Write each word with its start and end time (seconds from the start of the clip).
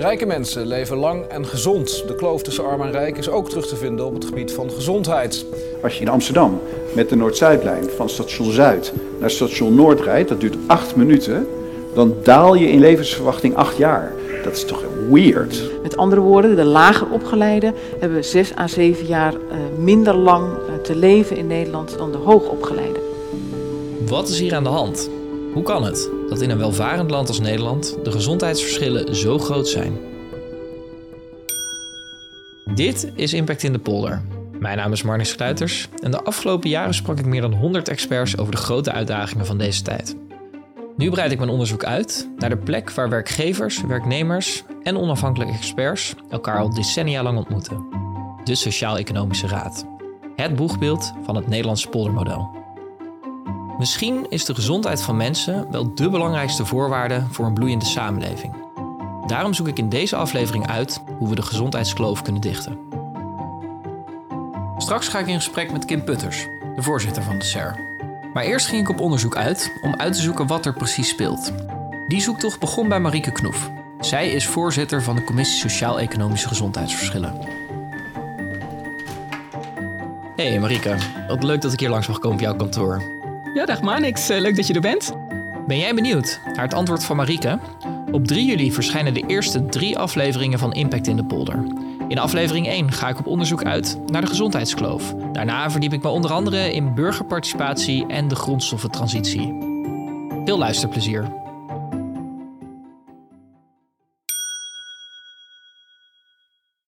Rijke 0.00 0.26
mensen 0.26 0.66
leven 0.66 0.96
lang 0.96 1.24
en 1.26 1.46
gezond. 1.46 2.04
De 2.06 2.14
kloof 2.14 2.42
tussen 2.42 2.64
arm 2.64 2.82
en 2.82 2.90
rijk 2.90 3.18
is 3.18 3.28
ook 3.28 3.48
terug 3.48 3.66
te 3.66 3.76
vinden 3.76 4.06
op 4.06 4.14
het 4.14 4.24
gebied 4.24 4.52
van 4.52 4.70
gezondheid. 4.70 5.44
Als 5.82 5.94
je 5.94 6.00
in 6.00 6.08
Amsterdam 6.08 6.60
met 6.94 7.08
de 7.08 7.16
Noord-Zuidlijn 7.16 7.84
van 7.96 8.08
station 8.08 8.52
Zuid 8.52 8.92
naar 9.18 9.30
station 9.30 9.74
Noord 9.74 10.00
rijdt, 10.00 10.28
dat 10.28 10.40
duurt 10.40 10.56
acht 10.66 10.96
minuten, 10.96 11.46
dan 11.94 12.14
daal 12.22 12.54
je 12.54 12.68
in 12.68 12.80
levensverwachting 12.80 13.54
acht 13.56 13.76
jaar. 13.76 14.12
Dat 14.44 14.52
is 14.52 14.64
toch 14.64 14.84
weird? 15.10 15.62
Met 15.82 15.96
andere 15.96 16.20
woorden, 16.20 16.56
de 16.56 16.64
lager 16.64 17.10
opgeleiden 17.10 17.74
hebben 17.98 18.24
zes 18.24 18.56
à 18.56 18.66
zeven 18.66 19.06
jaar 19.06 19.34
eh, 19.34 19.58
minder 19.78 20.14
lang 20.14 20.46
eh, 20.46 20.74
te 20.82 20.96
leven 20.96 21.36
in 21.36 21.46
Nederland 21.46 21.98
dan 21.98 22.12
de 22.12 22.18
hoogopgeleiden. 22.18 23.02
Wat 24.06 24.28
is 24.28 24.38
hier 24.38 24.54
aan 24.54 24.64
de 24.64 24.68
hand? 24.68 25.10
Hoe 25.52 25.62
kan 25.62 25.84
het 25.84 26.10
dat 26.28 26.40
in 26.40 26.50
een 26.50 26.58
welvarend 26.58 27.10
land 27.10 27.28
als 27.28 27.40
Nederland 27.40 27.98
de 28.04 28.10
gezondheidsverschillen 28.10 29.16
zo 29.16 29.38
groot 29.38 29.68
zijn? 29.68 29.98
Dit 32.74 33.12
is 33.14 33.34
Impact 33.34 33.62
in 33.62 33.72
de 33.72 33.78
Polder. 33.78 34.22
Mijn 34.58 34.76
naam 34.76 34.92
is 34.92 35.02
Marnix 35.02 35.34
Kluiters 35.34 35.88
en 36.02 36.10
de 36.10 36.22
afgelopen 36.22 36.70
jaren 36.70 36.94
sprak 36.94 37.18
ik 37.18 37.24
meer 37.24 37.40
dan 37.40 37.54
100 37.54 37.88
experts 37.88 38.38
over 38.38 38.52
de 38.52 38.58
grote 38.58 38.92
uitdagingen 38.92 39.46
van 39.46 39.58
deze 39.58 39.82
tijd. 39.82 40.16
Nu 40.96 41.10
breid 41.10 41.32
ik 41.32 41.38
mijn 41.38 41.50
onderzoek 41.50 41.84
uit 41.84 42.28
naar 42.36 42.50
de 42.50 42.56
plek 42.56 42.90
waar 42.90 43.08
werkgevers, 43.08 43.82
werknemers 43.82 44.64
en 44.82 44.98
onafhankelijke 44.98 45.54
experts 45.54 46.14
elkaar 46.30 46.58
al 46.58 46.74
decennia 46.74 47.22
lang 47.22 47.38
ontmoeten. 47.38 47.86
De 48.44 48.54
Sociaal-Economische 48.54 49.46
Raad. 49.46 49.86
Het 50.36 50.56
boegbeeld 50.56 51.12
van 51.24 51.36
het 51.36 51.46
Nederlandse 51.46 51.88
poldermodel. 51.88 52.59
Misschien 53.80 54.26
is 54.28 54.44
de 54.44 54.54
gezondheid 54.54 55.02
van 55.02 55.16
mensen 55.16 55.70
wel 55.70 55.94
de 55.94 56.10
belangrijkste 56.10 56.66
voorwaarde 56.66 57.26
voor 57.30 57.46
een 57.46 57.54
bloeiende 57.54 57.84
samenleving. 57.84 58.54
Daarom 59.26 59.54
zoek 59.54 59.68
ik 59.68 59.78
in 59.78 59.88
deze 59.88 60.16
aflevering 60.16 60.66
uit 60.66 61.02
hoe 61.18 61.28
we 61.28 61.34
de 61.34 61.42
gezondheidskloof 61.42 62.22
kunnen 62.22 62.42
dichten. 62.42 62.78
Straks 64.78 65.08
ga 65.08 65.18
ik 65.18 65.26
in 65.26 65.34
gesprek 65.34 65.72
met 65.72 65.84
Kim 65.84 66.04
Putters, 66.04 66.46
de 66.76 66.82
voorzitter 66.82 67.22
van 67.22 67.38
de 67.38 67.44
SER. 67.44 67.78
Maar 68.32 68.44
eerst 68.44 68.66
ging 68.66 68.82
ik 68.82 68.88
op 68.88 69.00
onderzoek 69.00 69.36
uit 69.36 69.72
om 69.82 69.94
uit 69.96 70.12
te 70.14 70.22
zoeken 70.22 70.46
wat 70.46 70.66
er 70.66 70.74
precies 70.74 71.08
speelt. 71.08 71.52
Die 72.08 72.20
zoektocht 72.20 72.60
begon 72.60 72.88
bij 72.88 73.00
Marieke 73.00 73.32
Knoef. 73.32 73.70
Zij 74.00 74.30
is 74.30 74.46
voorzitter 74.46 75.02
van 75.02 75.16
de 75.16 75.24
Commissie 75.24 75.58
Sociaal-Economische 75.58 76.48
Gezondheidsverschillen. 76.48 77.38
Hey 80.36 80.58
Marieke, 80.58 80.96
wat 81.28 81.42
leuk 81.42 81.60
dat 81.60 81.72
ik 81.72 81.80
hier 81.80 81.90
langs 81.90 82.06
mag 82.06 82.18
komen 82.18 82.36
op 82.36 82.42
jouw 82.42 82.56
kantoor. 82.56 83.19
Ja, 83.54 83.66
dag 83.66 83.80
Manix. 83.80 84.28
Eh, 84.28 84.40
Leuk 84.40 84.56
dat 84.56 84.66
je 84.66 84.74
er 84.74 84.80
bent. 84.80 85.12
Ben 85.66 85.78
jij 85.78 85.94
benieuwd 85.94 86.40
naar 86.44 86.64
het 86.64 86.74
antwoord 86.74 87.04
van 87.04 87.16
Marieke? 87.16 87.58
Op 88.10 88.26
3 88.26 88.46
juli 88.46 88.72
verschijnen 88.72 89.14
de 89.14 89.24
eerste 89.26 89.66
drie 89.66 89.98
afleveringen 89.98 90.58
van 90.58 90.72
Impact 90.72 91.06
in 91.06 91.16
de 91.16 91.24
Polder. 91.24 91.64
In 92.08 92.18
aflevering 92.18 92.66
1 92.68 92.92
ga 92.92 93.08
ik 93.08 93.18
op 93.18 93.26
onderzoek 93.26 93.64
uit 93.64 93.98
naar 94.06 94.20
de 94.20 94.26
gezondheidskloof. 94.26 95.14
Daarna 95.32 95.70
verdiep 95.70 95.92
ik 95.92 96.02
me 96.02 96.08
onder 96.08 96.32
andere 96.32 96.72
in 96.72 96.94
burgerparticipatie 96.94 98.06
en 98.06 98.28
de 98.28 98.34
grondstoffentransitie. 98.34 99.56
Veel 100.44 100.58
luisterplezier. 100.58 101.39